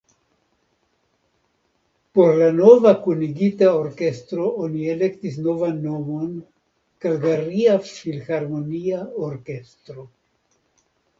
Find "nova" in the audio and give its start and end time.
2.59-2.93